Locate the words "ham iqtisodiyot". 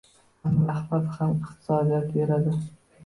1.19-2.17